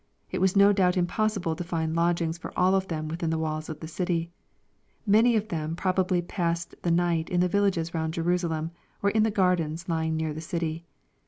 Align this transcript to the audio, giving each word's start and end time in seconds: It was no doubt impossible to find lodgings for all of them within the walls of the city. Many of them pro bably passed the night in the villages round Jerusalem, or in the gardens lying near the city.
It 0.31 0.41
was 0.41 0.55
no 0.55 0.73
doubt 0.73 0.97
impossible 0.97 1.55
to 1.55 1.63
find 1.63 1.93
lodgings 1.95 2.39
for 2.39 2.51
all 2.57 2.73
of 2.73 2.87
them 2.87 3.07
within 3.07 3.29
the 3.29 3.37
walls 3.37 3.69
of 3.69 3.81
the 3.81 3.87
city. 3.87 4.31
Many 5.05 5.35
of 5.35 5.49
them 5.49 5.75
pro 5.75 5.93
bably 5.93 6.27
passed 6.27 6.73
the 6.81 6.89
night 6.89 7.29
in 7.29 7.39
the 7.39 7.47
villages 7.47 7.93
round 7.93 8.15
Jerusalem, 8.15 8.71
or 9.03 9.11
in 9.11 9.21
the 9.21 9.29
gardens 9.29 9.87
lying 9.87 10.17
near 10.17 10.33
the 10.33 10.41
city. 10.41 10.87